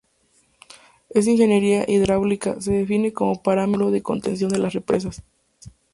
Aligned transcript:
En 1.11 1.29
ingeniería 1.29 1.85
hidráulica, 1.87 2.59
se 2.59 2.71
define 2.71 3.13
como 3.13 3.43
paramento 3.43 3.75
al 3.75 3.79
muro 3.83 3.91
de 3.93 4.01
contención 4.01 4.49
de 4.49 4.57
las 4.57 4.73
represas. 4.73 5.21